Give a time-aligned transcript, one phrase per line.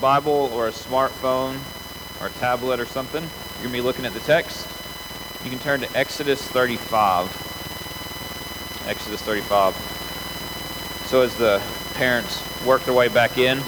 [0.00, 1.58] Bible or a smartphone
[2.20, 4.66] or a tablet or something, you're going to be looking at the text.
[5.44, 7.26] You can turn to Exodus 35.
[8.88, 9.74] Exodus 35.
[11.06, 11.62] So as the
[11.94, 13.60] parents work their way back in,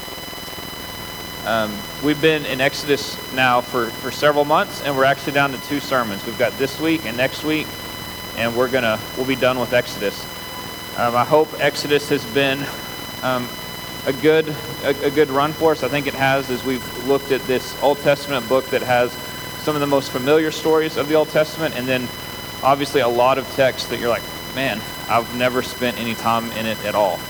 [1.45, 5.61] um, we've been in Exodus now for, for several months, and we're actually down to
[5.63, 6.25] two sermons.
[6.25, 7.67] We've got this week and next week,
[8.37, 10.25] and we're gonna we'll be done with Exodus.
[10.99, 12.61] Um, I hope Exodus has been
[13.23, 13.49] um,
[14.07, 14.49] a good
[14.83, 15.83] a, a, good run for us.
[15.83, 19.13] I think it has as we've looked at this Old Testament book that has
[19.63, 22.03] some of the most familiar stories of the Old Testament, and then
[22.63, 24.23] obviously a lot of text that you're like,
[24.55, 27.21] man, I've never spent any time in it at all.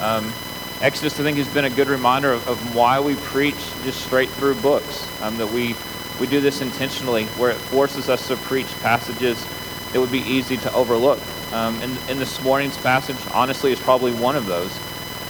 [0.00, 0.32] Um,
[0.80, 4.30] Exodus, I think, has been a good reminder of, of why we preach just straight
[4.30, 5.06] through books.
[5.22, 5.74] Um, that we
[6.20, 9.44] we do this intentionally, where it forces us to preach passages
[9.92, 11.18] that would be easy to overlook.
[11.52, 14.70] Um, and, and this morning's passage, honestly, is probably one of those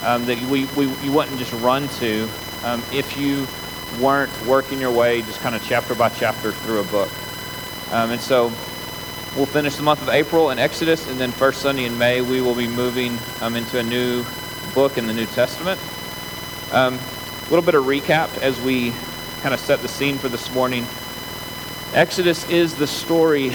[0.03, 2.27] um, that we, we you wouldn't just run to
[2.63, 3.47] um, if you
[4.01, 7.09] weren't working your way just kind of chapter by chapter through a book.
[7.91, 8.45] Um, and so
[9.35, 12.41] we'll finish the month of April in Exodus, and then first Sunday in May we
[12.41, 14.23] will be moving um, into a new
[14.73, 15.79] book in the New Testament.
[16.71, 18.91] Um, a little bit of recap as we
[19.41, 20.85] kind of set the scene for this morning.
[21.93, 23.47] Exodus is the story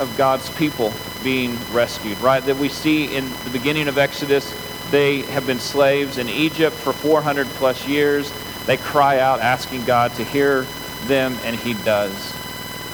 [0.00, 2.42] of God's people being rescued, right?
[2.44, 4.52] That we see in the beginning of Exodus,
[4.90, 8.32] they have been slaves in Egypt for 400 plus years.
[8.66, 10.62] They cry out asking God to hear
[11.06, 12.34] them, and He does.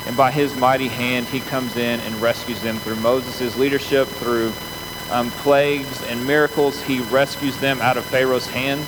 [0.06, 4.52] And by His mighty hand, He comes in and rescues them through Moses' leadership, through
[5.10, 6.80] um, plagues and miracles.
[6.82, 8.80] He rescues them out of Pharaoh's hand,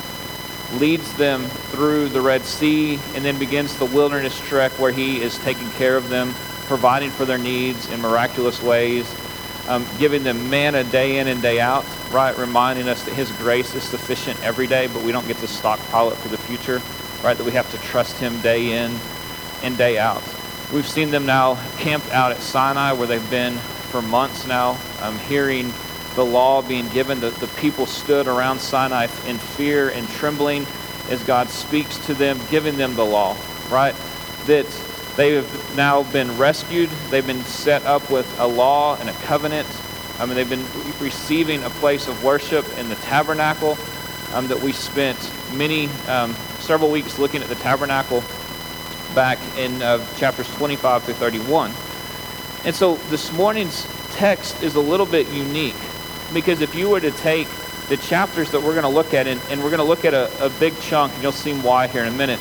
[0.79, 5.37] leads them through the Red Sea, and then begins the wilderness trek where he is
[5.39, 6.33] taking care of them,
[6.67, 9.13] providing for their needs in miraculous ways,
[9.67, 12.37] um, giving them manna day in and day out, right?
[12.37, 16.11] Reminding us that his grace is sufficient every day, but we don't get to stockpile
[16.11, 16.81] it for the future,
[17.23, 17.35] right?
[17.35, 18.95] That we have to trust him day in
[19.63, 20.23] and day out.
[20.71, 25.17] We've seen them now camped out at Sinai where they've been for months now, um,
[25.19, 25.71] hearing
[26.15, 30.65] the law being given, the, the people stood around Sinai in fear and trembling
[31.09, 33.35] as God speaks to them, giving them the law,
[33.69, 33.95] right?
[34.45, 34.65] That
[35.15, 36.89] they have now been rescued.
[37.09, 39.67] They've been set up with a law and a covenant.
[40.19, 40.65] I mean, they've been
[40.99, 43.77] receiving a place of worship in the tabernacle
[44.33, 45.17] um, that we spent
[45.53, 48.23] many, um, several weeks looking at the tabernacle
[49.15, 51.71] back in uh, chapters 25 through 31.
[52.65, 55.75] And so this morning's text is a little bit unique
[56.33, 57.47] because if you were to take
[57.89, 60.13] the chapters that we're going to look at, and, and we're going to look at
[60.13, 62.39] a, a, big chunk, and you'll see why here in a minute,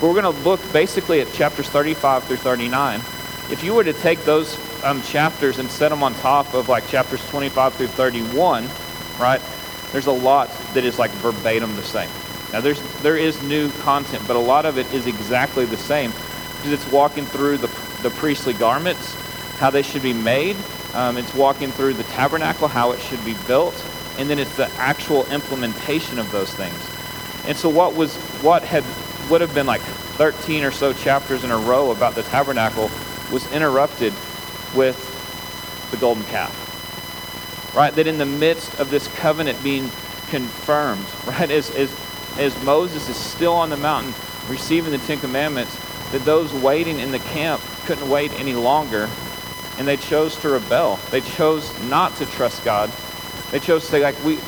[0.00, 3.00] but we're going to look basically at chapters 35 through 39.
[3.50, 6.86] If you were to take those um, chapters and set them on top of like
[6.86, 8.68] chapters 25 through 31,
[9.18, 9.40] right,
[9.92, 12.10] there's a lot that is like verbatim the same.
[12.52, 16.10] Now, there's, there is new content, but a lot of it is exactly the same
[16.10, 17.68] because it's walking through the,
[18.02, 19.14] the priestly garments,
[19.58, 20.56] how they should be made,
[20.94, 23.74] um, it's walking through the tabernacle, how it should be built,
[24.18, 26.76] and then it's the actual implementation of those things.
[27.46, 28.84] And so, what was what had
[29.30, 32.90] would have been like 13 or so chapters in a row about the tabernacle
[33.30, 34.12] was interrupted
[34.74, 36.64] with the golden calf.
[37.74, 37.94] Right?
[37.94, 39.90] That in the midst of this covenant being
[40.28, 41.92] confirmed, right, as, as,
[42.38, 44.12] as Moses is still on the mountain
[44.48, 45.76] receiving the Ten Commandments,
[46.12, 49.08] that those waiting in the camp couldn't wait any longer
[49.78, 50.98] and they chose to rebel.
[51.10, 52.90] They chose not to trust God.
[53.52, 54.38] They chose to say, like, we,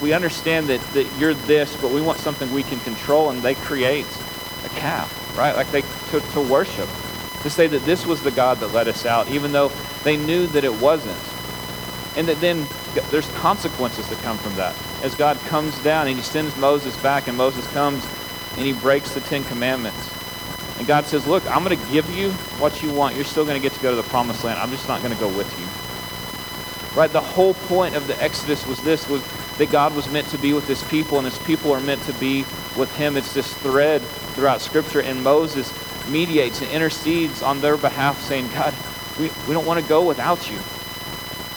[0.00, 3.54] we understand that, that you're this, but we want something we can control, and they
[3.54, 4.06] create
[4.64, 5.56] a calf, right?
[5.56, 6.88] Like they to, to worship,
[7.46, 9.68] to say that this was the God that led us out, even though
[10.02, 11.16] they knew that it wasn't.
[12.16, 12.66] And that then
[13.10, 14.74] there's consequences that come from that.
[15.04, 18.04] As God comes down and he sends Moses back, and Moses comes
[18.56, 20.10] and he breaks the Ten Commandments.
[20.78, 23.14] And God says, Look, I'm going to give you what you want.
[23.14, 24.58] You're still going to get to go to the promised land.
[24.58, 26.98] I'm just not going to go with you.
[26.98, 27.12] Right?
[27.12, 29.22] The whole point of the Exodus was this was
[29.58, 32.12] that God was meant to be with his people, and his people are meant to
[32.14, 32.44] be
[32.76, 33.16] with him.
[33.16, 34.02] It's this thread
[34.34, 35.70] throughout Scripture, and Moses
[36.08, 38.74] mediates and intercedes on their behalf, saying, God,
[39.18, 40.58] we, we don't want to go without you.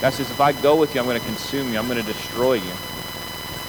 [0.01, 1.79] God says, if I go with you, I'm going to consume you.
[1.79, 2.73] I'm going to destroy you.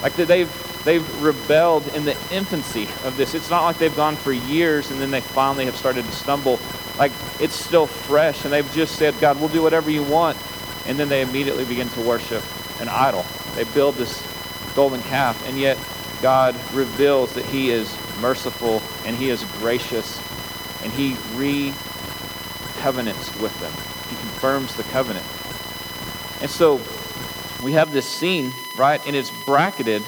[0.03, 3.35] Like they've they've rebelled in the infancy of this.
[3.35, 6.59] It's not like they've gone for years and then they finally have started to stumble.
[6.99, 10.39] Like it's still fresh and they've just said, God, we'll do whatever you want.
[10.87, 12.43] And then they immediately begin to worship
[12.81, 13.27] an idol.
[13.57, 14.25] They build this
[14.75, 15.47] golden calf.
[15.49, 15.77] And yet
[16.23, 20.19] God reveals that he is merciful and he is gracious
[20.83, 21.79] and he re-covenants
[23.41, 23.73] with them.
[24.09, 25.27] He confirms the covenant.
[26.41, 26.81] And so
[27.63, 29.01] we have this scene, right?
[29.07, 30.03] And it's bracketed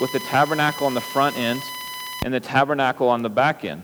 [0.00, 1.60] with the tabernacle on the front end
[2.24, 3.82] and the tabernacle on the back end.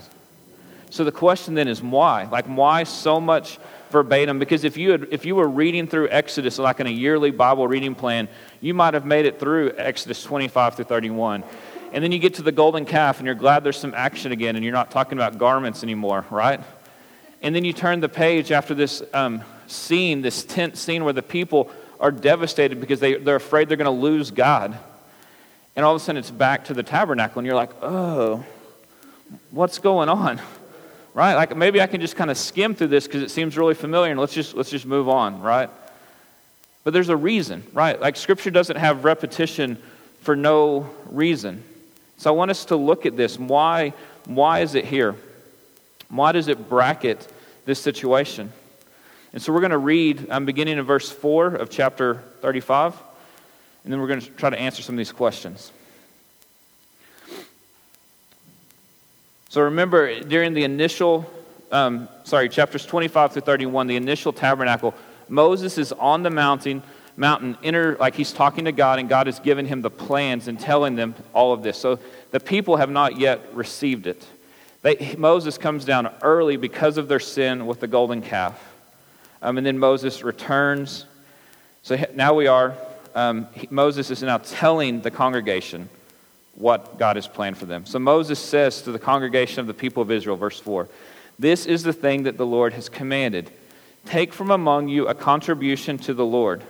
[0.91, 2.29] So the question then is why?
[2.31, 3.59] Like, why so much
[3.91, 4.39] verbatim?
[4.39, 7.67] Because if you, had, if you were reading through Exodus like in a yearly Bible
[7.67, 8.29] reading plan,
[8.61, 11.45] you might have made it through Exodus 25 through 31.
[11.93, 14.57] And then you get to the golden calf and you're glad there's some action again
[14.57, 16.59] and you're not talking about garments anymore, right?
[17.43, 21.23] And then you turn the page after this um, scene, this tent scene where the
[21.23, 24.77] people are devastated because they, they're afraid they're going to lose God.
[25.77, 28.43] And all of a sudden it's back to the tabernacle and you're like, oh,
[29.51, 30.41] what's going on?
[31.13, 31.35] Right?
[31.35, 34.11] Like maybe I can just kind of skim through this because it seems really familiar
[34.11, 35.69] and let's just, let's just move on, right?
[36.85, 38.01] But there's a reason, right?
[38.01, 39.77] Like scripture doesn't have repetition
[40.23, 41.63] for no reason.
[42.17, 43.39] So I want us to look at this.
[43.39, 43.95] Why,
[44.27, 45.17] why is it here?
[46.09, 47.27] Why does it bracket
[47.65, 48.53] this situation?
[49.33, 52.95] And so we're going to read, I'm beginning in verse 4 of chapter 35,
[53.85, 55.73] and then we're going to try to answer some of these questions.
[59.49, 61.31] So remember, during the initial,
[61.71, 64.95] um, sorry, chapters 25 through 31, the initial tabernacle,
[65.29, 66.83] Moses is on the mountain
[67.17, 70.59] mountain, enter, like he's talking to God, and God has given him the plans and
[70.59, 71.79] telling them all of this.
[71.79, 71.99] So
[72.31, 74.27] the people have not yet received it.
[74.83, 78.61] They, Moses comes down early because of their sin with the golden calf.
[79.41, 81.07] Um, and then Moses returns.
[81.83, 82.75] So now we are,
[83.15, 85.89] um, he, Moses is now telling the congregation
[86.55, 87.87] what God has planned for them.
[87.87, 90.89] So Moses says to the congregation of the people of Israel, verse 4,
[91.39, 93.51] This is the thing that the Lord has commanded.
[94.05, 96.63] Take from among you a contribution to the Lord.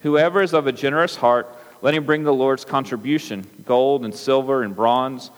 [0.00, 1.48] Whoever is of a generous heart,
[1.82, 5.30] let him bring the Lord's contribution gold and silver and bronze,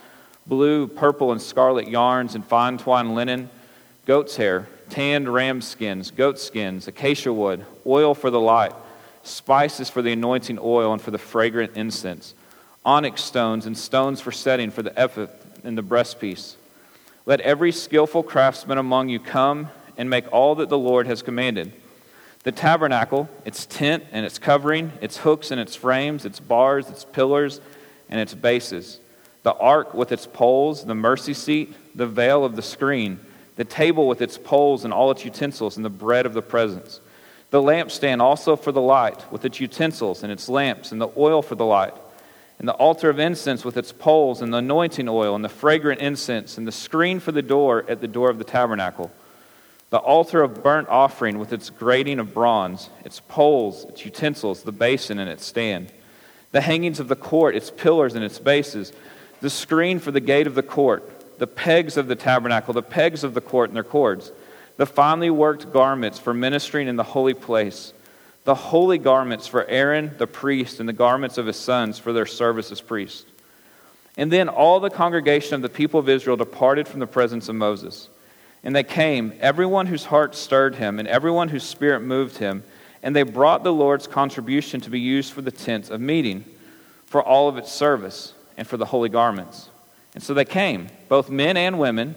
[0.46, 3.50] blue, purple, and scarlet yarns, and fine twined linen,
[4.06, 8.72] goat's hair, tanned ram skins, goat skins, acacia wood, oil for the light,
[9.22, 12.34] spices for the anointing oil and for the fragrant incense,
[12.84, 15.30] onyx stones and stones for setting for the ephod
[15.64, 16.56] and the breastpiece.
[17.24, 21.72] Let every skillful craftsman among you come and make all that the Lord has commanded
[22.42, 27.04] the tabernacle, its tent and its covering, its hooks and its frames, its bars, its
[27.04, 27.60] pillars,
[28.08, 28.98] and its bases.
[29.44, 33.20] The ark with its poles, the mercy seat, the veil of the screen,
[33.56, 37.00] the table with its poles and all its utensils, and the bread of the presence.
[37.50, 41.42] The lampstand also for the light, with its utensils and its lamps, and the oil
[41.42, 41.94] for the light.
[42.58, 46.00] And the altar of incense with its poles, and the anointing oil, and the fragrant
[46.00, 49.12] incense, and the screen for the door at the door of the tabernacle
[49.92, 54.72] the altar of burnt offering with its grating of bronze, its poles, its utensils, the
[54.72, 55.92] basin and its stand,
[56.50, 58.90] the hangings of the court, its pillars and its bases,
[59.42, 63.22] the screen for the gate of the court, the pegs of the tabernacle, the pegs
[63.22, 64.32] of the court and their cords,
[64.78, 67.92] the finely worked garments for ministering in the holy place,
[68.44, 72.24] the holy garments for Aaron the priest, and the garments of his sons for their
[72.24, 73.26] service as priests.
[74.16, 77.56] And then all the congregation of the people of Israel departed from the presence of
[77.56, 78.08] Moses.
[78.64, 82.62] And they came, everyone whose heart stirred him, and everyone whose spirit moved him,
[83.02, 86.44] and they brought the Lord's contribution to be used for the tent of meeting,
[87.06, 89.68] for all of its service, and for the holy garments.
[90.14, 92.14] And so they came, both men and women.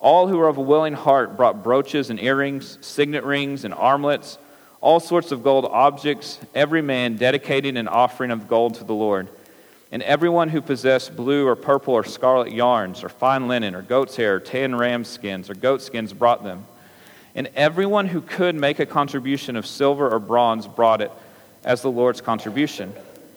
[0.00, 4.38] All who were of a willing heart brought brooches and earrings, signet rings and armlets,
[4.80, 9.28] all sorts of gold objects, every man dedicating an offering of gold to the Lord.
[9.90, 14.16] And everyone who possessed blue or purple or scarlet yarns, or fine linen, or goat's
[14.16, 16.66] hair, or tan ram skins, or goat skins brought them.
[17.34, 21.10] And everyone who could make a contribution of silver or bronze brought it
[21.64, 22.92] as the Lord's contribution.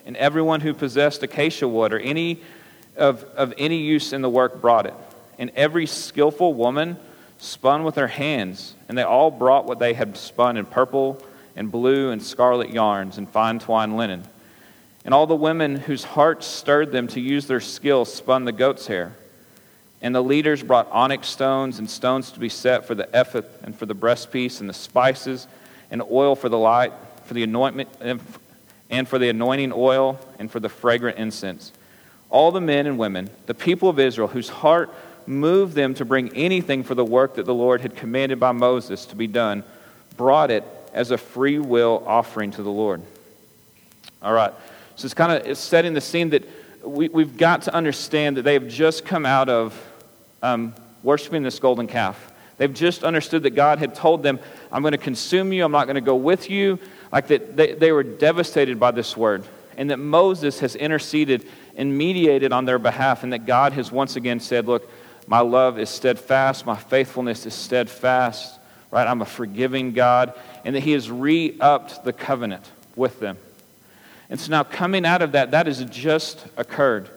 [0.05, 2.41] And everyone who possessed acacia wood or any
[2.97, 4.93] of, of any use in the work brought it.
[5.39, 6.97] And every skillful woman
[7.37, 11.21] spun with her hands, and they all brought what they had spun in purple
[11.55, 14.23] and blue and scarlet yarns and fine twined linen.
[15.03, 18.87] And all the women whose hearts stirred them to use their skill spun the goat's
[18.87, 19.15] hair.
[20.01, 23.75] And the leaders brought onyx stones and stones to be set for the ephod and
[23.75, 25.47] for the breastpiece and the spices
[25.89, 26.93] and oil for the light,
[27.25, 27.89] for the anointment
[28.89, 31.71] and for the anointing oil and for the fragrant incense.
[32.29, 34.89] All the men and women, the people of Israel, whose heart
[35.27, 39.05] moved them to bring anything for the work that the Lord had commanded by Moses
[39.07, 39.63] to be done,
[40.17, 43.01] brought it as a free will offering to the Lord.
[44.23, 44.53] All right.
[45.01, 46.47] So it's kind of setting the scene that
[46.83, 49.75] we, we've got to understand that they have just come out of
[50.43, 52.31] um, worshiping this golden calf.
[52.57, 54.39] They've just understood that God had told them,
[54.71, 56.77] I'm going to consume you, I'm not going to go with you.
[57.11, 59.43] Like that they, they were devastated by this word.
[59.75, 64.17] And that Moses has interceded and mediated on their behalf, and that God has once
[64.17, 64.87] again said, Look,
[65.25, 68.59] my love is steadfast, my faithfulness is steadfast,
[68.91, 69.07] right?
[69.07, 73.37] I'm a forgiving God, and that He has re upped the covenant with them.
[74.31, 77.09] And so now, coming out of that, that has just occurred.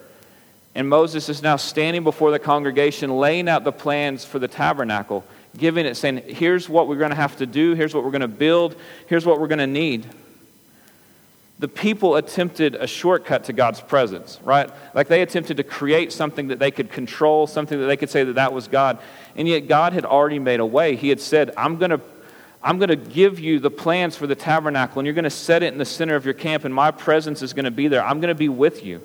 [0.75, 5.25] And Moses is now standing before the congregation, laying out the plans for the tabernacle,
[5.57, 8.21] giving it, saying, Here's what we're going to have to do, here's what we're going
[8.23, 8.75] to build,
[9.07, 10.07] here's what we're going to need.
[11.61, 14.69] The people attempted a shortcut to God's presence, right?
[14.93, 18.25] Like they attempted to create something that they could control, something that they could say
[18.25, 18.99] that that was God.
[19.37, 20.97] And yet God had already made a way.
[20.97, 22.01] He had said, I'm going to
[22.65, 25.63] I'm going to give you the plans for the tabernacle, and you're going to set
[25.63, 28.03] it in the center of your camp, and my presence is going to be there.
[28.03, 29.03] I'm going to be with you.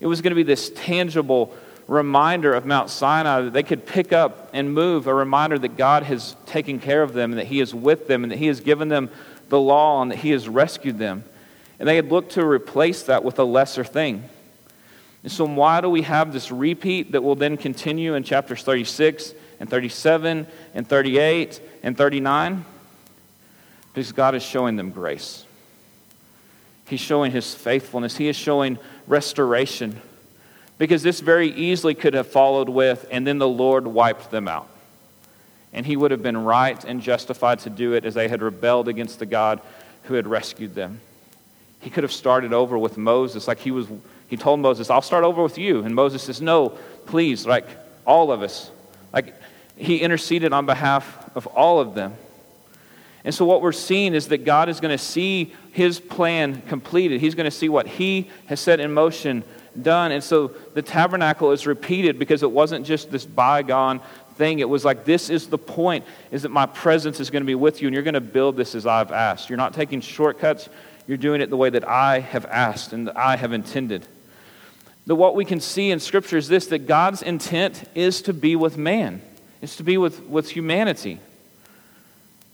[0.00, 1.54] It was going to be this tangible
[1.86, 6.02] reminder of Mount Sinai that they could pick up and move, a reminder that God
[6.02, 8.58] has taken care of them, and that He is with them, and that He has
[8.58, 9.10] given them
[9.48, 11.22] the law, and that He has rescued them.
[11.78, 14.24] And they had looked to replace that with a lesser thing.
[15.22, 19.34] And so, why do we have this repeat that will then continue in chapters 36
[19.60, 22.64] and 37 and 38 and 39?
[23.92, 25.44] Because God is showing them grace.
[26.86, 28.16] He's showing his faithfulness.
[28.16, 30.00] He is showing restoration.
[30.78, 34.68] Because this very easily could have followed with, and then the Lord wiped them out.
[35.72, 38.88] And he would have been right and justified to do it as they had rebelled
[38.88, 39.60] against the God
[40.04, 41.00] who had rescued them.
[41.80, 43.86] He could have started over with Moses, like he was.
[44.28, 46.70] He told Moses, "I'll start over with you," and Moses says, "No,
[47.06, 47.66] please, like
[48.06, 48.70] all of us."
[49.12, 49.34] Like
[49.76, 52.14] he interceded on behalf of all of them.
[53.28, 57.20] And so, what we're seeing is that God is going to see his plan completed.
[57.20, 59.44] He's going to see what he has set in motion
[59.82, 60.12] done.
[60.12, 64.00] And so, the tabernacle is repeated because it wasn't just this bygone
[64.36, 64.60] thing.
[64.60, 67.54] It was like, this is the point, is that my presence is going to be
[67.54, 69.50] with you, and you're going to build this as I've asked.
[69.50, 70.70] You're not taking shortcuts,
[71.06, 74.06] you're doing it the way that I have asked and that I have intended.
[75.06, 78.56] That what we can see in Scripture is this that God's intent is to be
[78.56, 79.20] with man,
[79.60, 81.20] it's to be with, with humanity.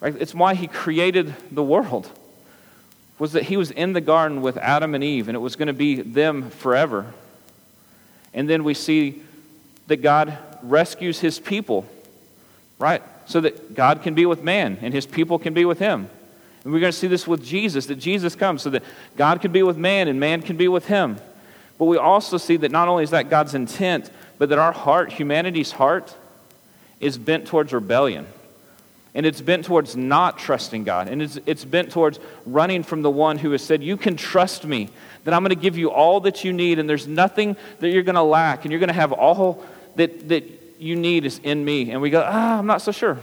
[0.04, 0.14] Right?
[0.20, 2.10] It's why he created the world.
[3.18, 5.68] Was that he was in the garden with Adam and Eve, and it was going
[5.68, 7.14] to be them forever.
[8.34, 9.22] And then we see
[9.86, 11.86] that God rescues his people,
[12.78, 13.02] right?
[13.24, 16.10] So that God can be with man and his people can be with him.
[16.64, 18.82] And we're going to see this with Jesus, that Jesus comes so that
[19.16, 21.16] God can be with man and man can be with him.
[21.78, 25.14] But we also see that not only is that God's intent, but that our heart,
[25.14, 26.14] humanity's heart,
[27.00, 28.26] is bent towards rebellion.
[29.14, 31.08] And it's bent towards not trusting God.
[31.08, 34.64] And it's, it's bent towards running from the one who has said, You can trust
[34.64, 34.88] me,
[35.22, 38.02] that I'm going to give you all that you need, and there's nothing that you're
[38.02, 39.64] going to lack, and you're going to have all
[39.96, 40.44] that, that
[40.78, 41.92] you need is in me.
[41.92, 43.18] And we go, Ah, I'm not so sure.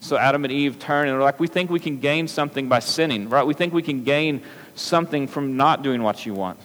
[0.00, 2.78] So Adam and Eve turn and they're like, We think we can gain something by
[2.78, 3.46] sinning, right?
[3.46, 4.42] We think we can gain
[4.74, 6.58] something from not doing what you want.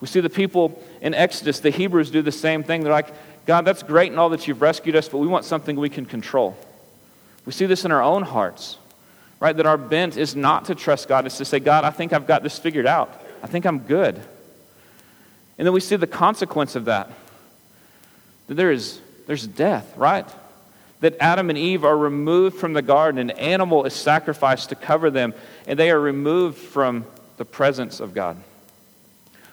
[0.00, 2.82] We see the people in Exodus, the Hebrews do the same thing.
[2.82, 3.12] They're like,
[3.46, 6.06] God, that's great and all that you've rescued us, but we want something we can
[6.06, 6.56] control.
[7.46, 8.78] We see this in our own hearts,
[9.38, 9.56] right?
[9.56, 12.26] That our bent is not to trust God, it's to say, God, I think I've
[12.26, 13.20] got this figured out.
[13.42, 14.16] I think I'm good.
[15.58, 17.10] And then we see the consequence of that.
[18.46, 20.26] That there is there's death, right?
[21.00, 25.08] That Adam and Eve are removed from the garden, an animal is sacrificed to cover
[25.08, 25.34] them,
[25.68, 27.06] and they are removed from
[27.36, 28.36] the presence of God.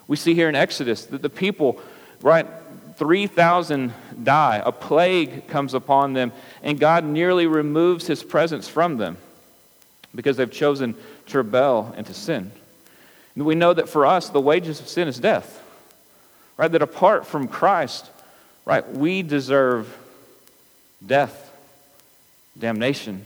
[0.08, 1.80] We see here in Exodus that the people,
[2.22, 2.46] right,
[2.98, 4.60] 3,000 die.
[4.64, 9.16] A plague comes upon them, and God nearly removes his presence from them
[10.14, 10.96] because they've chosen
[11.28, 12.50] to rebel and to sin.
[13.36, 15.62] And we know that for us, the wages of sin is death.
[16.56, 16.70] Right?
[16.72, 18.10] That apart from Christ,
[18.64, 19.96] right, we deserve
[21.06, 21.52] death,
[22.58, 23.24] damnation.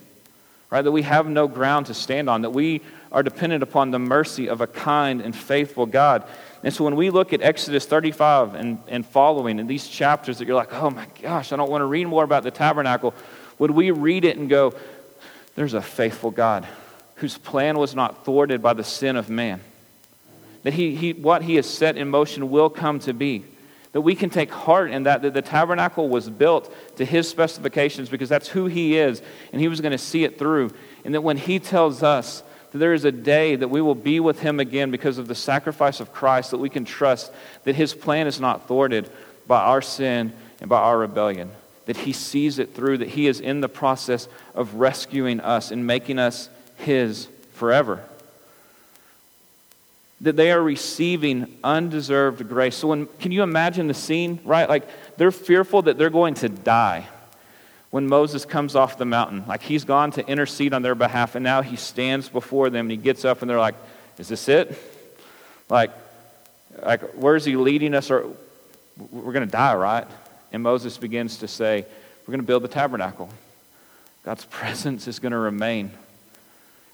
[0.69, 0.83] Right?
[0.83, 4.49] That we have no ground to stand on, that we are dependent upon the mercy
[4.49, 6.25] of a kind and faithful God.
[6.65, 10.47] And so when we look at Exodus 35 and, and following in these chapters that
[10.47, 13.15] you're like, oh my gosh, I don't want to read more about the tabernacle,
[13.59, 14.73] would we read it and go,
[15.55, 16.67] there's a faithful God
[17.17, 19.61] whose plan was not thwarted by the sin of man?
[20.63, 23.45] That he, he, what he has set in motion will come to be.
[23.91, 28.09] That we can take heart in that, that the tabernacle was built to his specifications
[28.09, 29.21] because that's who he is,
[29.53, 30.73] and he was going to see it through.
[31.05, 32.43] And that when he tells us
[32.73, 35.35] that there is a day that we will be with him again because of the
[35.35, 37.31] sacrifice of Christ, that we can trust
[37.65, 39.09] that his plan is not thwarted
[39.47, 41.51] by our sin and by our rebellion,
[41.87, 45.87] that he sees it through, that he is in the process of rescuing us and
[45.87, 48.03] making us his forever.
[50.23, 52.77] That they are receiving undeserved grace.
[52.77, 54.69] So, when, can you imagine the scene, right?
[54.69, 54.89] Like,
[55.19, 57.09] they're fearful that they're going to die
[57.93, 59.45] when Moses comes off the mountain.
[59.47, 62.91] Like he's gone to intercede on their behalf, and now he stands before them and
[62.91, 63.77] he gets up and they're like,
[64.19, 64.77] Is this it?
[65.69, 65.93] Like,
[66.85, 68.11] like where's he leading us?
[68.11, 68.25] Or
[69.11, 70.07] we're going to die, right?
[70.53, 71.85] And Moses begins to say,
[72.27, 73.29] We're going to build the tabernacle.
[74.25, 75.91] God's presence is going to remain.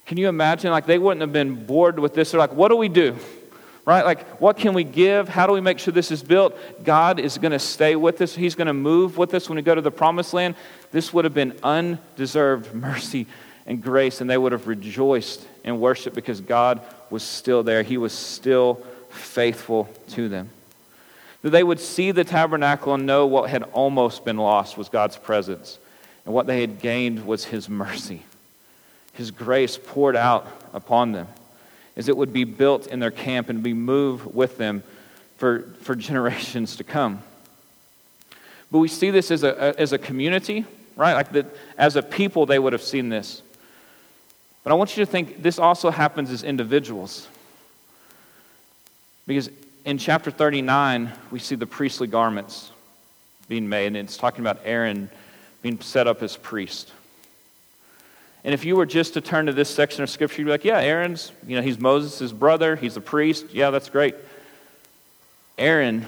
[0.07, 0.73] Can you imagine?
[0.73, 2.33] Like, they wouldn't have been bored with this.
[2.33, 3.17] They're like, What do we do?
[3.89, 4.05] Right?
[4.05, 5.31] Like, what can we give?
[5.31, 6.55] How do we make sure this is built?
[6.85, 8.35] God is going to stay with us.
[8.35, 10.57] He's going to move with us when we go to the promised land.
[10.93, 13.27] This would have been undeserved mercy
[13.65, 17.83] and grace, and they would have rejoiced in worship because God was still there.
[17.83, 18.75] He was still
[19.09, 20.51] faithful to them.
[21.41, 25.17] That they would see the tabernacle and know what had almost been lost was God's
[25.17, 25.79] presence,
[26.27, 28.23] and what they had gained was His mercy,
[29.15, 31.29] His grace poured out upon them
[31.99, 34.85] is it would be built in their camp and be moved with them
[35.37, 37.23] for, for generations to come.
[38.71, 40.65] But we see this as a, as a community,
[40.97, 41.15] right?
[41.15, 41.45] Like
[41.77, 43.43] as a people, they would have seen this.
[44.63, 47.27] But I want you to think this also happens as individuals.
[49.27, 49.51] Because
[49.85, 52.71] in chapter 39, we see the priestly garments
[53.49, 55.11] being made, and it's talking about Aaron
[55.63, 56.93] being set up as priest.
[58.45, 60.65] And if you were just to turn to this section of Scripture, you'd be like,
[60.65, 63.47] yeah, Aaron's, you know, he's Moses' brother, he's a priest.
[63.53, 64.15] Yeah, that's great.
[65.59, 66.07] Aaron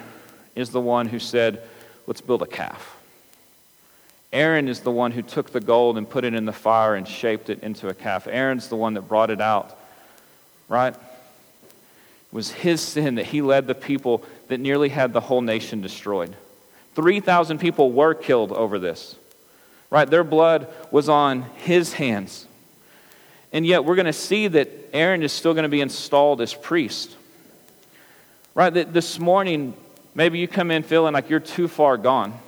[0.55, 1.63] is the one who said,
[2.07, 2.97] let's build a calf.
[4.33, 7.07] Aaron is the one who took the gold and put it in the fire and
[7.07, 8.29] shaped it into a calf.
[8.29, 9.77] Aaron's the one that brought it out,
[10.69, 10.95] right?
[10.95, 15.81] It was his sin that he led the people that nearly had the whole nation
[15.81, 16.37] destroyed.
[16.95, 19.17] 3,000 people were killed over this
[19.91, 20.09] right?
[20.09, 22.47] Their blood was on his hands.
[23.53, 26.55] And yet, we're going to see that Aaron is still going to be installed as
[26.55, 27.17] priest.
[28.55, 28.73] Right?
[28.73, 29.75] That this morning,
[30.15, 32.39] maybe you come in feeling like you're too far gone.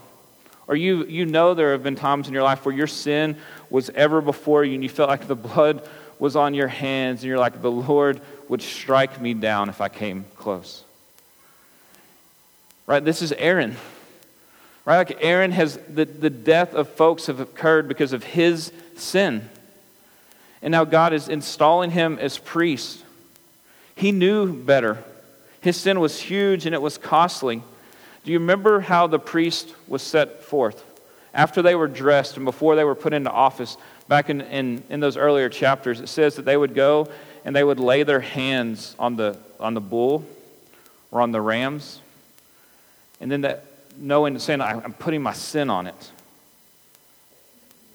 [0.68, 3.36] Or you, you know there have been times in your life where your sin
[3.68, 5.86] was ever before you and you felt like the blood
[6.18, 9.88] was on your hands and you're like, the Lord would strike me down if I
[9.88, 10.84] came close.
[12.86, 13.04] Right?
[13.04, 13.76] This is Aaron.
[14.84, 14.98] Right?
[14.98, 19.48] Like Aaron has, the, the death of folks have occurred because of his sin.
[20.60, 23.04] And now God is installing him as priest.
[23.94, 25.02] He knew better.
[25.60, 27.62] His sin was huge and it was costly.
[28.24, 30.84] Do you remember how the priest was set forth?
[31.34, 33.76] After they were dressed and before they were put into office,
[34.08, 37.08] back in, in, in those earlier chapters, it says that they would go
[37.44, 40.24] and they would lay their hands on the, on the bull
[41.10, 42.00] or on the rams.
[43.20, 43.64] And then that
[43.96, 46.10] knowing, saying, I'm putting my sin on it.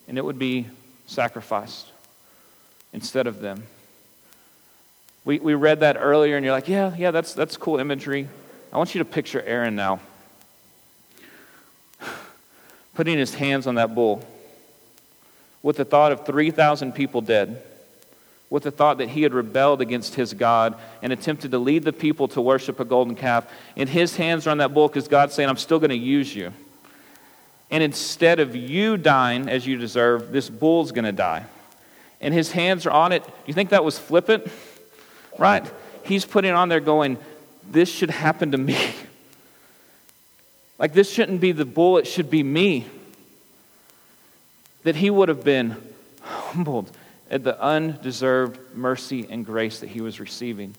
[0.07, 0.67] And it would be
[1.05, 1.91] sacrificed
[2.93, 3.63] instead of them.
[5.25, 8.29] We, we read that earlier, and you're like, yeah, yeah, that's, that's cool imagery.
[8.71, 9.99] I want you to picture Aaron now
[12.95, 14.25] putting his hands on that bull
[15.61, 17.61] with the thought of 3,000 people dead
[18.49, 21.93] with the thought that he had rebelled against his God and attempted to lead the
[21.93, 23.49] people to worship a golden calf.
[23.75, 26.33] And his hands are on that bull because God's saying, I'm still going to use
[26.33, 26.53] you.
[27.69, 31.45] And instead of you dying as you deserve, this bull's going to die.
[32.21, 33.23] And his hands are on it.
[33.45, 34.47] You think that was flippant?
[35.37, 35.69] Right?
[36.03, 37.17] He's putting on there going,
[37.69, 38.77] This should happen to me.
[40.79, 42.85] Like, this shouldn't be the bull, it should be me.
[44.83, 45.75] That he would have been
[46.21, 46.91] humbled
[47.29, 50.75] at the undeserved mercy and grace that he was receiving.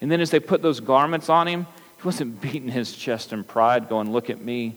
[0.00, 3.44] And then as they put those garments on him, he wasn't beating his chest in
[3.44, 4.76] pride, going, Look at me.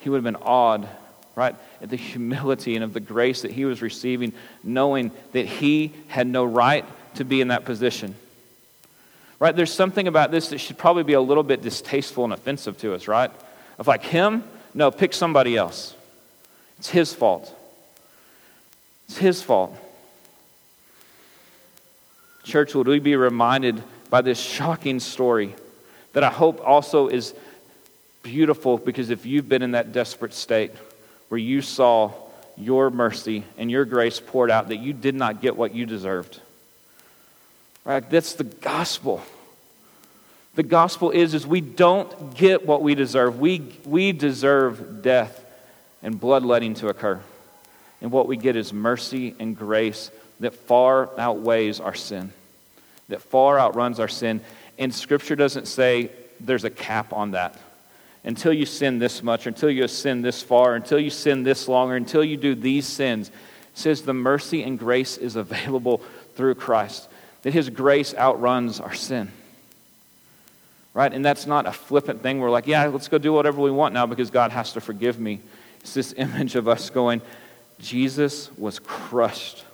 [0.00, 0.88] He would have been awed,
[1.34, 5.92] right, at the humility and of the grace that he was receiving, knowing that he
[6.06, 6.84] had no right
[7.16, 8.14] to be in that position.
[9.40, 9.54] Right?
[9.54, 12.94] There's something about this that should probably be a little bit distasteful and offensive to
[12.94, 13.30] us, right?
[13.78, 15.94] Of like him, no, pick somebody else.
[16.78, 17.54] It's his fault.
[19.08, 19.76] It's his fault.
[22.44, 25.54] Church, would we be reminded by this shocking story
[26.12, 27.34] that I hope also is
[28.22, 30.72] beautiful because if you've been in that desperate state
[31.28, 32.12] where you saw
[32.56, 36.40] your mercy and your grace poured out that you did not get what you deserved.
[37.84, 38.08] Right?
[38.08, 39.22] That's the gospel.
[40.54, 43.38] The gospel is is we don't get what we deserve.
[43.38, 45.44] We we deserve death
[46.02, 47.20] and bloodletting to occur.
[48.00, 52.32] And what we get is mercy and grace that far outweighs our sin,
[53.08, 54.40] that far outruns our sin.
[54.78, 57.56] And Scripture doesn't say there's a cap on that.
[58.24, 61.96] Until you sin this much, until you sin this far, until you sin this longer,
[61.96, 63.30] until you do these sins,
[63.74, 66.02] says the mercy and grace is available
[66.34, 67.08] through Christ,
[67.42, 69.30] that His grace outruns our sin.
[70.94, 71.12] Right?
[71.12, 72.40] And that's not a flippant thing.
[72.40, 75.18] We're like, yeah, let's go do whatever we want now because God has to forgive
[75.18, 75.40] me.
[75.80, 77.22] It's this image of us going,
[77.80, 79.64] Jesus was crushed.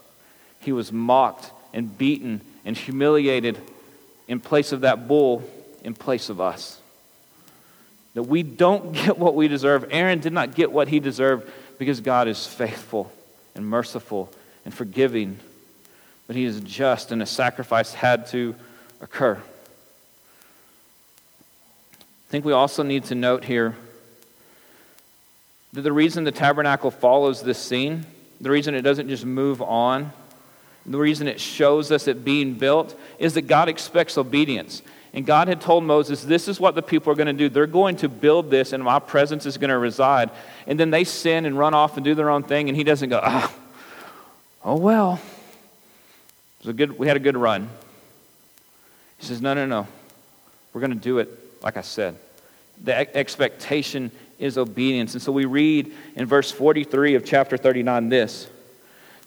[0.60, 3.58] He was mocked and beaten and humiliated
[4.28, 5.42] in place of that bull,
[5.82, 6.80] in place of us.
[8.14, 9.86] That we don't get what we deserve.
[9.90, 13.12] Aaron did not get what he deserved because God is faithful
[13.54, 14.32] and merciful
[14.64, 15.38] and forgiving,
[16.26, 18.54] but he is just and a sacrifice had to
[19.00, 19.36] occur.
[21.94, 23.76] I think we also need to note here
[25.74, 28.06] that the reason the tabernacle follows this scene,
[28.40, 30.12] the reason it doesn't just move on,
[30.86, 34.82] the reason it shows us it being built is that God expects obedience.
[35.12, 37.48] And God had told Moses, This is what the people are going to do.
[37.48, 40.30] They're going to build this, and my presence is going to reside.
[40.66, 43.08] And then they sin and run off and do their own thing, and he doesn't
[43.08, 43.54] go, Ah,
[44.64, 45.20] oh well.
[46.60, 47.68] It was good, we had a good run.
[49.18, 49.86] He says, No, no, no.
[50.72, 52.16] We're going to do it like I said.
[52.82, 55.14] The expectation is obedience.
[55.14, 58.48] And so we read in verse 43 of chapter 39 this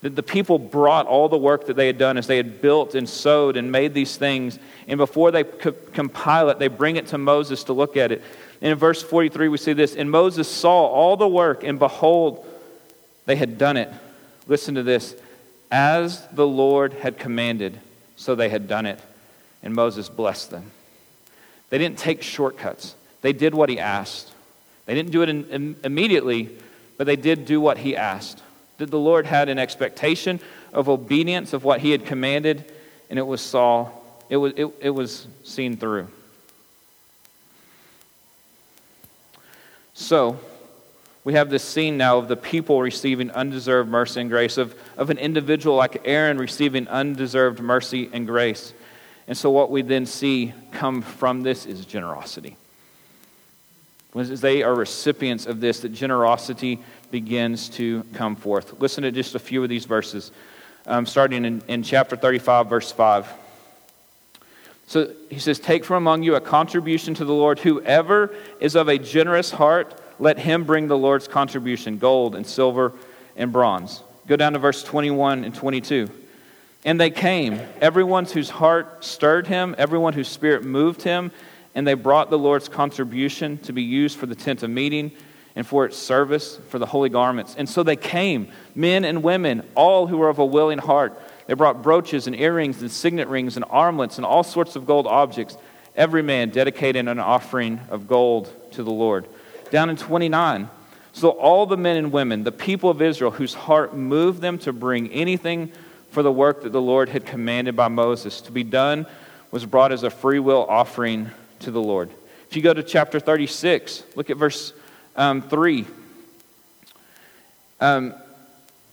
[0.02, 2.94] that the people brought all the work that they had done as they had built
[2.94, 4.60] and sewed and made these things.
[4.88, 8.22] And before they compile it, they bring it to Moses to look at it.
[8.62, 12.46] And in verse 43, we see this And Moses saw all the work, and behold,
[13.26, 13.92] they had done it.
[14.48, 15.16] Listen to this.
[15.72, 17.80] As the Lord had commanded,
[18.16, 19.00] so they had done it.
[19.64, 20.72] And Moses blessed them.
[21.70, 24.32] They didn't take shortcuts, they did what he asked.
[24.88, 26.50] They didn't do it in, in, immediately,
[26.98, 28.42] but they did do what he asked.
[28.78, 30.40] That the Lord had an expectation
[30.74, 32.72] of obedience of what he had commanded,
[33.10, 33.90] and it was saw,
[34.30, 36.08] it was, it, it was seen through.
[39.94, 40.40] So,
[41.26, 45.10] we have this scene now of the people receiving undeserved mercy and grace, of, of
[45.10, 48.74] an individual like Aaron receiving undeserved mercy and grace.
[49.28, 52.56] And so, what we then see come from this is generosity.
[54.24, 56.80] They are recipients of this, that generosity
[57.12, 58.80] begins to come forth.
[58.80, 60.32] Listen to just a few of these verses,
[60.86, 63.28] um, starting in, in chapter 35, verse 5.
[64.88, 67.60] So he says, Take from among you a contribution to the Lord.
[67.60, 72.94] Whoever is of a generous heart, let him bring the Lord's contribution gold and silver
[73.36, 74.02] and bronze.
[74.28, 76.10] Go down to verse 21 and 22.
[76.86, 81.32] And they came, everyone whose heart stirred him, everyone whose spirit moved him,
[81.78, 85.12] and they brought the Lord's contribution to be used for the tent of meeting
[85.56, 87.54] and for its service for the holy garments.
[87.56, 91.22] And so they came, men and women, all who were of a willing heart.
[91.46, 95.06] They brought brooches and earrings and signet rings and armlets and all sorts of gold
[95.06, 95.56] objects,
[95.96, 99.28] every man dedicating an offering of gold to the Lord.
[99.70, 100.72] Down in 29,
[101.14, 104.74] so all the men and women, the people of Israel, whose heart moved them to
[104.74, 105.72] bring anything
[106.10, 109.06] for the work that the Lord had commanded by Moses to be done,
[109.52, 111.30] was brought as a free will offering
[111.60, 112.10] to the Lord.
[112.50, 114.74] If you go to chapter 36, look at verse
[115.16, 115.86] um, 3.
[117.80, 118.14] Um,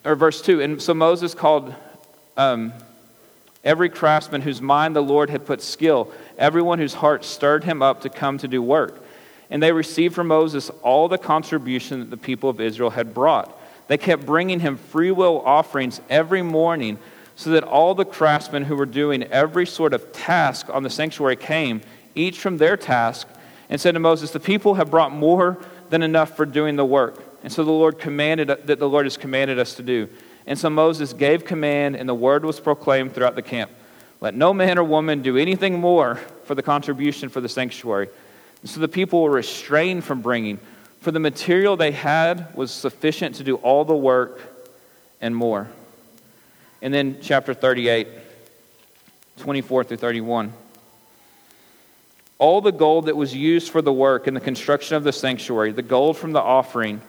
[0.05, 0.61] or verse 2.
[0.61, 1.75] And so Moses called
[2.37, 2.73] um,
[3.63, 8.03] every craftsman whose mind the Lord had put skill, everyone whose heart stirred him up
[8.03, 9.03] to come to do work.
[9.51, 13.57] And they received from Moses all the contribution that the people of Israel had brought.
[13.89, 16.99] They kept bringing him free will offerings every morning
[17.37, 21.37] so that all the craftsmen who were doing every sort of task on the sanctuary
[21.37, 21.81] came,
[22.15, 23.29] each from their task,
[23.69, 25.59] and said to Moses, The people have brought more
[25.91, 27.23] than enough for doing the work.
[27.43, 30.09] And so the Lord commanded that the Lord has commanded us to do.
[30.47, 33.71] And so Moses gave command, and the word was proclaimed throughout the camp.
[34.21, 38.09] Let no man or woman do anything more for the contribution for the sanctuary.
[38.63, 40.59] And so the people were restrained from bringing,
[41.01, 44.41] for the material they had was sufficient to do all the work
[45.21, 45.69] and more.
[46.81, 48.09] And then chapter 38,
[49.39, 50.53] 24 through 31.
[52.45, 55.73] All the gold that was used for the work and the construction of the sanctuary,
[55.73, 57.01] the gold from the offering,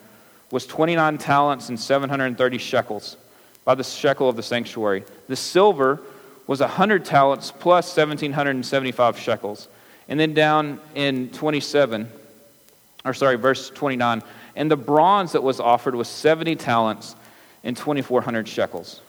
[0.49, 3.17] was 29 talents and 730 shekels
[3.65, 5.03] by the shekel of the sanctuary.
[5.27, 5.99] The silver
[6.47, 9.67] was 100 talents plus 1,775 shekels.
[10.07, 12.09] And then down in 27,
[13.03, 14.23] or sorry, verse 29,
[14.55, 17.13] and the bronze that was offered was 70 talents
[17.65, 19.01] and 2,400 shekels.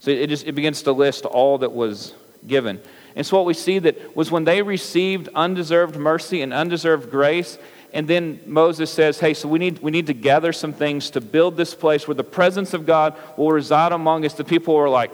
[0.00, 2.14] So it just it begins to list all that was
[2.48, 2.80] given.
[3.14, 7.58] And so what we see that was when they received undeserved mercy and undeserved grace,
[7.92, 11.20] and then Moses says, Hey, so we need, we need to gather some things to
[11.20, 14.34] build this place where the presence of God will reside among us.
[14.34, 15.12] The people were like,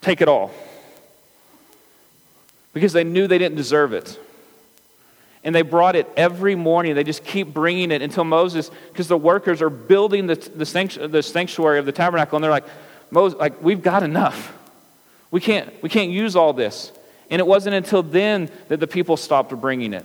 [0.00, 0.52] Take it all.
[2.72, 4.20] Because they knew they didn't deserve it.
[5.42, 6.94] And they brought it every morning.
[6.94, 11.78] They just keep bringing it until Moses, because the workers are building the, the, sanctuary
[11.78, 12.66] of the tabernacle, and they're like,
[13.10, 14.52] Moses, like, we've got enough.
[15.30, 16.92] We can't, we can't use all this.
[17.30, 20.04] And it wasn't until then that the people stopped bringing it.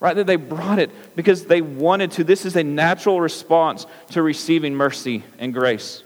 [0.00, 0.14] Right?
[0.14, 2.24] That they brought it because they wanted to.
[2.24, 6.02] This is a natural response to receiving mercy and grace.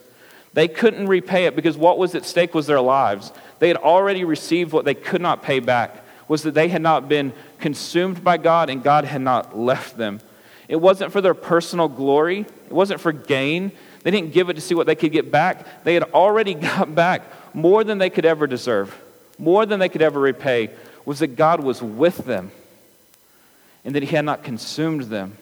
[0.52, 3.32] They couldn't repay it because what was at stake was their lives.
[3.58, 7.08] They had already received what they could not pay back, was that they had not
[7.08, 10.20] been consumed by God and God had not left them.
[10.68, 13.72] It wasn't for their personal glory, it wasn't for gain.
[14.04, 15.84] They didn't give it to see what they could get back.
[15.84, 17.22] They had already got back
[17.58, 18.96] more than they could ever deserve,
[19.38, 20.70] more than they could ever repay,
[21.04, 22.50] was that God was with them.
[23.84, 25.36] and that he had not consumed them.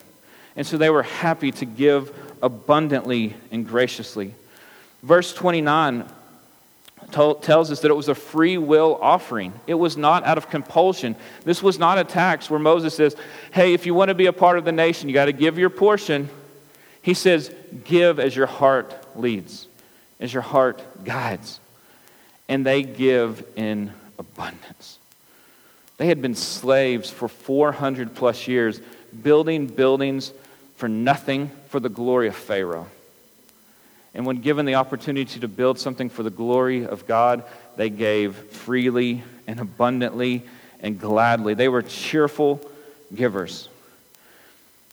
[0.55, 4.35] And so they were happy to give abundantly and graciously.
[5.03, 6.05] Verse 29
[7.11, 9.53] tells us that it was a free will offering.
[9.67, 11.17] It was not out of compulsion.
[11.45, 13.17] This was not a tax where Moses says,
[13.53, 15.59] hey, if you want to be a part of the nation, you got to give
[15.59, 16.29] your portion.
[17.03, 17.53] He says,
[17.85, 19.69] give as your heart leads,
[20.19, 21.61] as your heart guides.
[22.49, 24.99] And they give in abundance.
[25.97, 28.81] They had been slaves for 400 plus years,
[29.23, 30.33] building buildings
[30.77, 32.87] for nothing for the glory of Pharaoh.
[34.15, 37.45] And when given the opportunity to build something for the glory of God,
[37.77, 40.43] they gave freely and abundantly
[40.81, 41.55] and gladly.
[41.55, 42.61] They were cheerful
[43.15, 43.69] givers.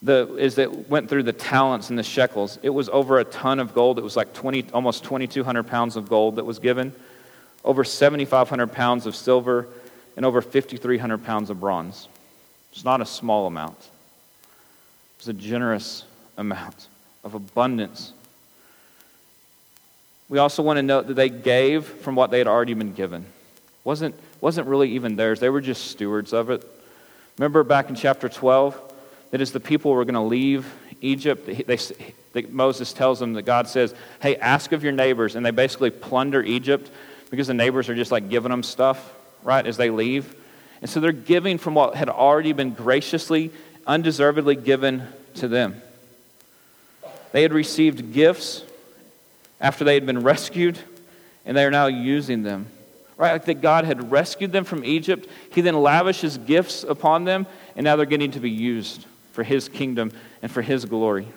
[0.01, 3.59] The, as it went through the talents and the shekels, it was over a ton
[3.59, 3.97] of gold.
[3.97, 6.93] It was like 20, almost 2,200 pounds of gold that was given,
[7.63, 9.67] over 7,500 pounds of silver,
[10.15, 12.08] and over 5,300 pounds of bronze.
[12.71, 13.78] It's not a small amount.
[15.17, 16.06] It's a generous
[16.38, 16.88] amount
[17.23, 18.13] of abundance
[20.34, 23.23] we also want to note that they gave from what they had already been given.
[23.84, 26.65] Wasn't, wasn't really even theirs, they were just stewards of it.
[27.38, 28.80] Remember back in chapter 12
[29.30, 31.78] that as the people were going to leave Egypt, they,
[32.34, 35.36] they, Moses tells them that God says, Hey, ask of your neighbors.
[35.36, 36.89] And they basically plunder Egypt
[37.34, 40.36] because the neighbors are just like giving them stuff, right, as they leave.
[40.82, 43.50] And so they're giving from what had already been graciously,
[43.88, 45.82] undeservedly given to them.
[47.32, 48.63] They had received gifts
[49.60, 50.78] after they had been rescued,
[51.43, 52.67] and they are now using them.
[53.17, 53.32] Right?
[53.32, 55.28] Like that God had rescued them from Egypt.
[55.52, 59.69] He then lavishes gifts upon them, and now they're getting to be used for His
[59.69, 60.12] kingdom
[60.43, 61.28] and for His glory.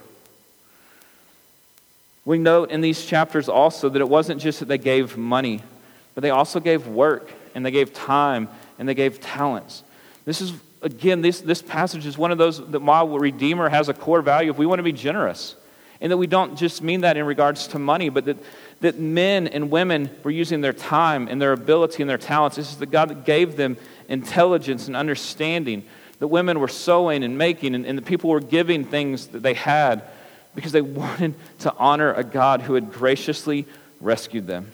[2.27, 5.63] We note in these chapters also that it wasn't just that they gave money,
[6.17, 8.49] but they also gave work, and they gave time,
[8.79, 9.85] and they gave talents.
[10.25, 13.95] This is, again, this, this passage is one of those that while Redeemer has a
[13.95, 15.57] core value, if we want to be generous,
[16.01, 18.39] and that we don't just mean that in regards to money, but that,
[18.81, 22.57] that men and women were using their time and their ability and their talents.
[22.57, 23.77] This is the God that gave them
[24.09, 25.85] intelligence and understanding.
[26.19, 29.53] That women were sewing and making, and, and the people were giving things that they
[29.53, 30.03] had
[30.55, 33.67] because they wanted to honor a God who had graciously
[34.01, 34.73] rescued them.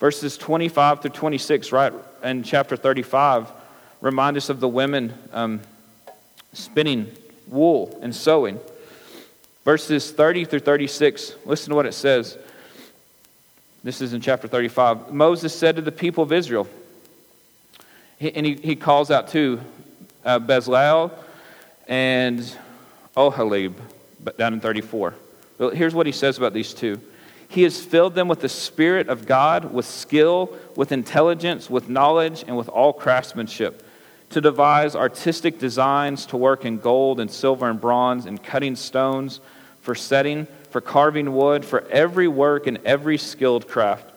[0.00, 3.50] Verses 25 through 26, right in chapter 35,
[4.00, 5.60] remind us of the women um,
[6.52, 7.10] spinning
[7.46, 8.60] wool and sewing.
[9.64, 12.36] Verses 30 through 36, listen to what it says.
[13.82, 15.12] This is in chapter 35.
[15.12, 16.66] Moses said to the people of Israel,
[18.20, 19.60] and he, he calls out to
[20.24, 21.12] uh, Bezalel
[21.86, 22.40] and
[23.16, 23.74] Oholiab,
[24.38, 25.14] down in 34.
[25.72, 27.00] Here's what he says about these two.
[27.54, 32.44] He has filled them with the Spirit of God, with skill, with intelligence, with knowledge,
[32.48, 33.86] and with all craftsmanship,
[34.30, 39.38] to devise artistic designs, to work in gold and silver and bronze, and cutting stones
[39.82, 44.10] for setting, for carving wood, for every work and every skilled craft.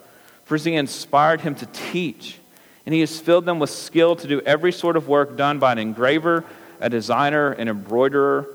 [0.45, 2.39] For he inspired him to teach,
[2.87, 5.73] and he has filled them with skill to do every sort of work done by
[5.73, 6.43] an engraver,
[6.79, 8.47] a designer, an embroiderer,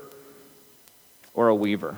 [1.33, 1.95] or a weaver.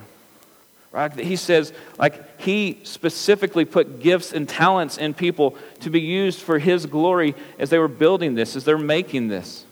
[0.96, 1.12] Right?
[1.12, 6.58] He says, like, he specifically put gifts and talents in people to be used for
[6.58, 9.66] his glory as they were building this, as they're making this.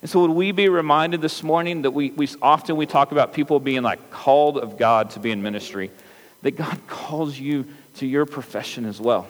[0.00, 3.32] And so would we be reminded this morning that we, we often we talk about
[3.32, 5.90] people being like called of God to be in ministry,
[6.42, 9.26] that God calls you to your profession as well.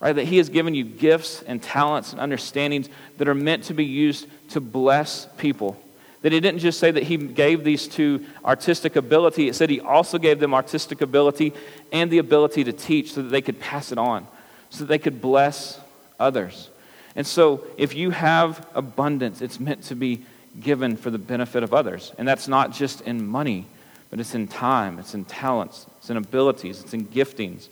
[0.00, 0.14] Right?
[0.14, 3.84] That He has given you gifts and talents and understandings that are meant to be
[3.84, 5.80] used to bless people.
[6.24, 9.78] That He didn't just say that He gave these two artistic ability, it said He
[9.78, 11.52] also gave them artistic ability
[11.92, 14.26] and the ability to teach so that they could pass it on,
[14.70, 15.78] so that they could bless
[16.18, 16.70] others.
[17.14, 20.24] And so, if you have abundance, it's meant to be
[20.58, 22.14] given for the benefit of others.
[22.16, 23.66] And that's not just in money,
[24.08, 27.68] but it's in time, it's in talents, it's in abilities, it's in giftings.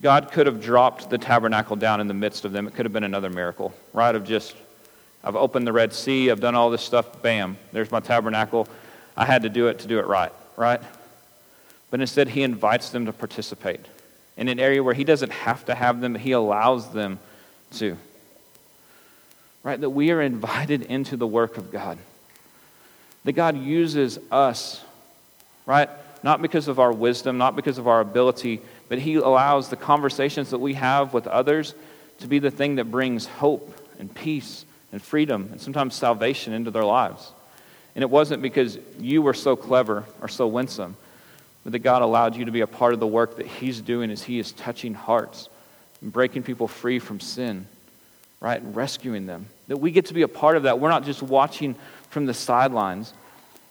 [0.00, 2.66] God could have dropped the tabernacle down in the midst of them.
[2.66, 4.14] It could have been another miracle, right?
[4.14, 4.56] Of just,
[5.26, 8.68] I've opened the Red Sea, I've done all this stuff, bam, there's my tabernacle.
[9.16, 10.80] I had to do it to do it right, right?
[11.90, 13.80] But instead, he invites them to participate
[14.36, 17.18] in an area where He doesn't have to have them, but He allows them
[17.72, 17.96] to.
[19.62, 19.80] Right?
[19.80, 21.98] That we are invited into the work of God.
[23.24, 24.80] That God uses us,
[25.64, 25.90] right?
[26.22, 30.50] Not because of our wisdom, not because of our ability, but He allows the conversations
[30.50, 31.74] that we have with others
[32.20, 36.70] to be the thing that brings hope and peace and freedom and sometimes salvation into
[36.70, 37.32] their lives.
[37.94, 40.96] And it wasn't because you were so clever or so winsome
[41.66, 44.12] but that God allowed you to be a part of the work that He's doing
[44.12, 45.48] as He is touching hearts
[46.00, 47.66] and breaking people free from sin,
[48.38, 48.62] right?
[48.62, 49.46] And rescuing them.
[49.66, 50.78] That we get to be a part of that.
[50.78, 51.74] We're not just watching
[52.08, 53.12] from the sidelines.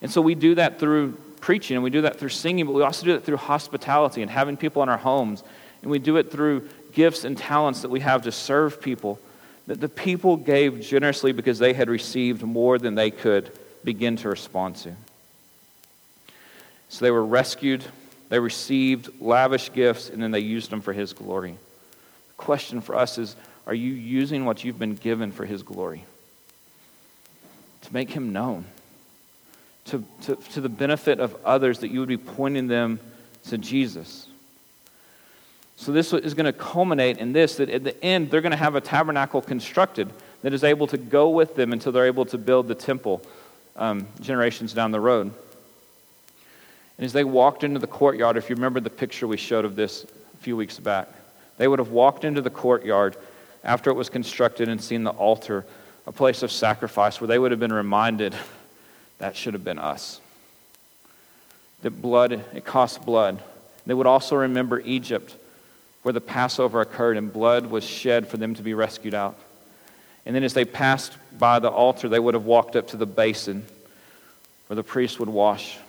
[0.01, 2.81] And so we do that through preaching and we do that through singing, but we
[2.81, 5.41] also do it through hospitality and having people in our homes.
[5.81, 9.21] And we do it through gifts and talents that we have to serve people.
[9.67, 13.51] That the people gave generously because they had received more than they could
[13.83, 14.95] begin to respond to.
[16.89, 17.83] So they were rescued,
[18.29, 21.57] they received lavish gifts, and then they used them for His glory.
[22.27, 23.35] The question for us is
[23.67, 26.03] are you using what you've been given for His glory?
[27.81, 28.65] To make Him known,
[29.85, 32.99] to, to, to the benefit of others, that you would be pointing them
[33.49, 34.27] to Jesus.
[35.77, 38.57] So, this is going to culminate in this that at the end, they're going to
[38.57, 40.09] have a tabernacle constructed
[40.41, 43.21] that is able to go with them until they're able to build the temple
[43.75, 45.33] um, generations down the road.
[46.97, 49.75] And as they walked into the courtyard, if you remember the picture we showed of
[49.75, 51.09] this a few weeks back,
[51.57, 53.17] they would have walked into the courtyard
[53.63, 55.65] after it was constructed and seen the altar,
[56.07, 58.35] a place of sacrifice where they would have been reminded
[59.17, 60.19] that should have been us.
[61.81, 63.41] That blood, it costs blood.
[63.85, 65.35] They would also remember Egypt,
[66.05, 69.35] where the Passover occurred and blood was shed for them to be rescued out.
[70.23, 73.07] And then as they passed by the altar, they would have walked up to the
[73.07, 73.65] basin
[74.67, 75.79] where the priest would wash.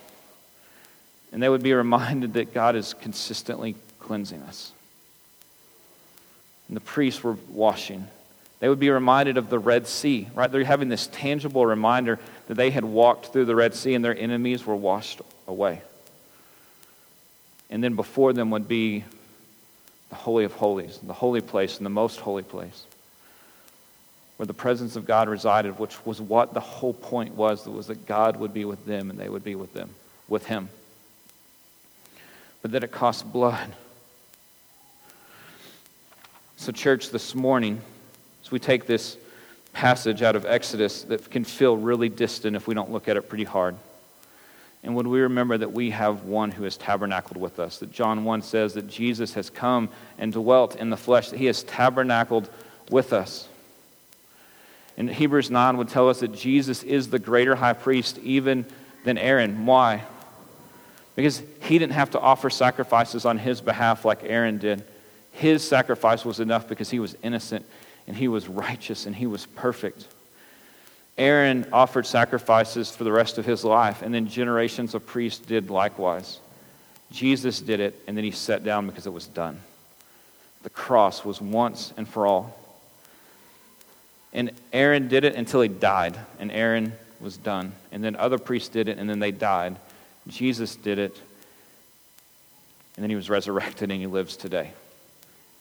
[1.31, 4.71] And they would be reminded that God is consistently cleansing us
[6.67, 8.07] and the priests were washing.
[8.59, 10.51] They would be reminded of the Red Sea, right?
[10.51, 14.17] They're having this tangible reminder that they had walked through the Red Sea and their
[14.17, 15.83] enemies were washed away.
[17.69, 19.03] And then before them would be
[20.09, 22.85] the Holy of Holies, the holy place, and the most holy place,
[24.37, 27.87] where the presence of God resided, which was what the whole point was, that was
[27.87, 29.89] that God would be with them and they would be with them,
[30.27, 30.69] with Him.
[32.61, 33.73] But that it cost blood
[36.59, 37.79] so, church, this morning,
[38.43, 39.15] as we take this
[39.73, 43.29] passage out of Exodus that can feel really distant if we don't look at it
[43.29, 43.75] pretty hard,
[44.83, 48.23] and when we remember that we have one who has tabernacled with us, that John
[48.23, 52.49] 1 says that Jesus has come and dwelt in the flesh, that he has tabernacled
[52.89, 53.47] with us.
[54.97, 58.65] And Hebrews 9 would tell us that Jesus is the greater high priest even
[59.03, 59.65] than Aaron.
[59.65, 60.03] Why?
[61.15, 64.83] Because he didn't have to offer sacrifices on his behalf like Aaron did.
[65.31, 67.65] His sacrifice was enough because he was innocent
[68.07, 70.07] and he was righteous and he was perfect.
[71.17, 75.69] Aaron offered sacrifices for the rest of his life, and then generations of priests did
[75.69, 76.39] likewise.
[77.11, 79.59] Jesus did it, and then he sat down because it was done.
[80.63, 82.57] The cross was once and for all.
[84.33, 87.71] And Aaron did it until he died, and Aaron was done.
[87.91, 89.77] And then other priests did it, and then they died.
[90.27, 91.19] Jesus did it,
[92.95, 94.73] and then he was resurrected, and he lives today.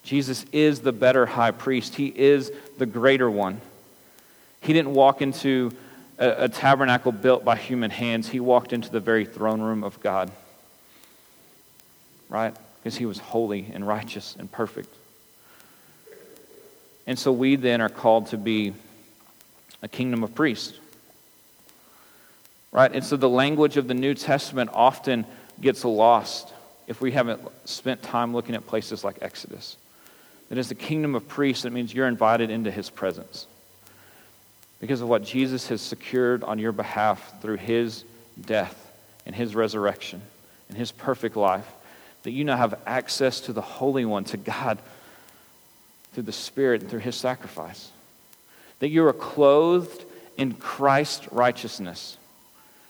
[0.02, 3.60] Jesus is the better high priest, he is the greater one.
[4.66, 5.70] He didn't walk into
[6.18, 10.00] a, a, tabernacle built by human hands, he walked into the very throne room of
[10.00, 10.32] God.
[12.28, 12.52] Right?
[12.82, 14.92] Because he was holy and righteous and perfect.
[17.06, 18.74] And so we then are called to be
[19.82, 20.76] a kingdom of priests.
[22.72, 22.92] Right?
[22.92, 25.26] And so the language of the New Testament often
[25.60, 26.52] gets lost
[26.88, 29.76] if we haven't spent time looking at places like Exodus.
[30.48, 33.46] That as the kingdom of priests, it means you're invited into his presence.
[34.80, 38.04] Because of what Jesus has secured on your behalf through his
[38.40, 38.92] death
[39.24, 40.20] and his resurrection
[40.68, 41.66] and his perfect life,
[42.24, 44.78] that you now have access to the Holy One, to God,
[46.12, 47.90] through the Spirit and through his sacrifice.
[48.80, 50.04] That you are clothed
[50.36, 52.18] in Christ's righteousness.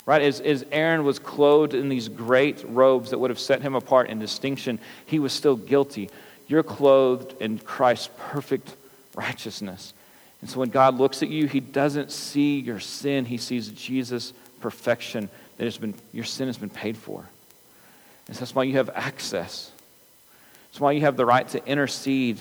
[0.07, 0.23] Right?
[0.23, 4.09] As, as Aaron was clothed in these great robes that would have set him apart
[4.09, 6.11] in distinction, he was still guilty.
[6.49, 8.75] You're clothed in Christ's perfect
[9.15, 9.93] righteousness.
[10.41, 14.33] And so when God looks at you, he doesn't see your sin, he sees Jesus'
[14.61, 17.27] perfection that has been your sin has been paid for.
[18.27, 19.71] And so that's why you have access.
[20.69, 22.41] That's why you have the right to intercede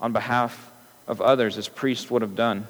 [0.00, 0.70] on behalf
[1.06, 2.66] of others as priests would have done.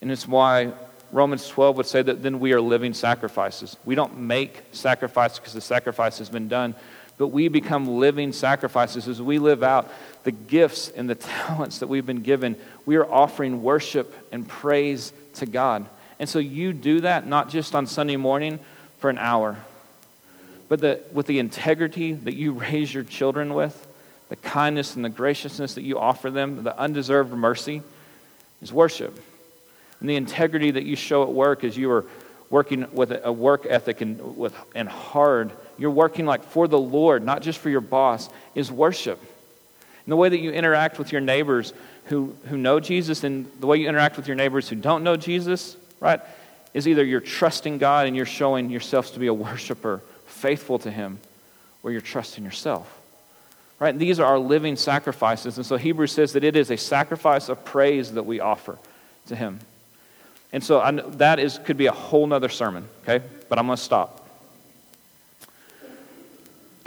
[0.00, 0.72] And it's why
[1.12, 3.76] Romans 12 would say that then we are living sacrifices.
[3.84, 6.74] We don't make sacrifices because the sacrifice has been done
[7.16, 9.90] but we become living sacrifices as we live out
[10.24, 12.56] the gifts and the talents that we've been given.
[12.86, 15.86] We are offering worship and praise to God.
[16.18, 18.58] And so you do that not just on Sunday morning
[18.98, 19.56] for an hour,
[20.68, 23.86] but the, with the integrity that you raise your children with,
[24.28, 27.82] the kindness and the graciousness that you offer them, the undeserved mercy
[28.62, 29.20] is worship.
[30.00, 32.04] And the integrity that you show at work as you are
[32.54, 37.24] working with a work ethic and, with, and hard you're working like for the Lord,
[37.24, 39.18] not just for your boss, is worship.
[39.20, 41.72] And the way that you interact with your neighbors
[42.04, 45.16] who, who know Jesus and the way you interact with your neighbors who don't know
[45.16, 46.20] Jesus, right,
[46.74, 50.92] is either you're trusting God and you're showing yourself to be a worshiper, faithful to
[50.92, 51.18] Him,
[51.82, 53.00] or you're trusting yourself.
[53.80, 53.98] Right?
[53.98, 55.56] These are our living sacrifices.
[55.56, 58.78] And so Hebrews says that it is a sacrifice of praise that we offer
[59.26, 59.58] to Him.
[60.54, 63.26] And so I, that is, could be a whole nother sermon, okay?
[63.48, 64.24] But I'm going to stop.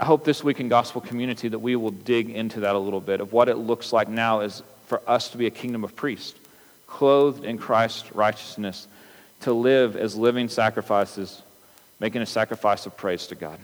[0.00, 3.00] I hope this week in Gospel Community that we will dig into that a little
[3.00, 5.94] bit of what it looks like now is for us to be a kingdom of
[5.94, 6.38] priests,
[6.86, 8.88] clothed in Christ's righteousness,
[9.40, 11.42] to live as living sacrifices,
[12.00, 13.58] making a sacrifice of praise to God.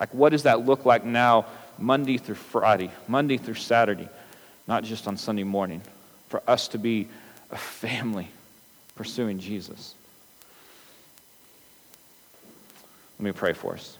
[0.00, 1.46] Like, what does that look like now,
[1.78, 4.08] Monday through Friday, Monday through Saturday,
[4.66, 5.80] not just on Sunday morning,
[6.28, 7.06] for us to be
[7.52, 8.30] a family
[8.98, 9.94] pursuing Jesus?
[13.18, 13.97] Let me pray for us.